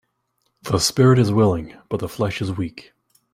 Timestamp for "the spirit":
0.63-1.19